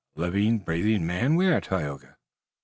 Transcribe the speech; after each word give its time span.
"A 0.15 0.21
living, 0.21 0.57
breathing 0.57 1.05
man! 1.05 1.35
where, 1.35 1.61
Tayoga?" 1.61 2.17